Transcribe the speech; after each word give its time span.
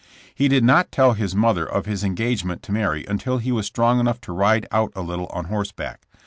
He 0.33 0.47
did 0.47 0.63
not 0.63 0.91
tell 0.91 1.13
his 1.13 1.35
mother 1.35 1.63
of 1.63 1.85
his 1.85 2.03
engagement 2.03 2.63
to 2.63 2.71
marry 2.71 3.05
until 3.05 3.37
he 3.37 3.51
was 3.51 3.67
strong 3.67 3.99
enough 3.99 4.19
to 4.21 4.33
ride 4.33 4.65
out 4.71 4.91
a 4.95 5.03
little 5.03 5.27
on 5.27 5.45
horseback. 5.45 6.07